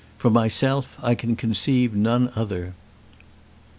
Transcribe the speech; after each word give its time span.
For 0.17 0.31
myself 0.31 0.97
I 1.03 1.13
can 1.13 1.35
conceive 1.35 1.93
none 1.93 2.31
other." 2.35 2.73